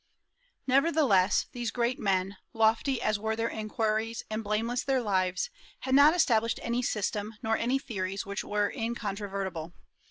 [0.65, 6.15] Nevertheless, these great men, lofty as were their inquiries and blameless their lives, had not
[6.15, 9.73] established any system, nor any theories which were incontrovertible.